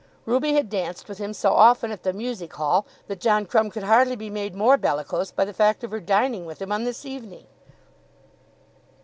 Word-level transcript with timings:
Ruby 0.25 0.53
had 0.53 0.67
danced 0.67 1.07
with 1.07 1.19
him 1.19 1.31
so 1.31 1.53
often 1.53 1.91
at 1.91 2.01
the 2.01 2.11
Music 2.11 2.51
Hall 2.53 2.87
that 3.05 3.19
John 3.19 3.45
Crumb 3.45 3.69
could 3.69 3.83
hardly 3.83 4.15
be 4.15 4.31
made 4.31 4.55
more 4.55 4.75
bellicose 4.75 5.29
by 5.31 5.45
the 5.45 5.53
fact 5.53 5.83
of 5.83 5.91
her 5.91 5.99
dining 5.99 6.47
with 6.47 6.59
him 6.59 6.71
on 6.71 6.85
this 6.85 7.05
evening. 7.05 7.45